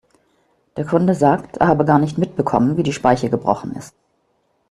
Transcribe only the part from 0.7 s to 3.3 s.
Der Kunde sagt, er habe gar nicht mitbekommen, wie die Speiche